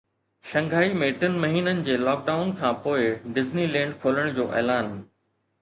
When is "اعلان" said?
4.61-4.95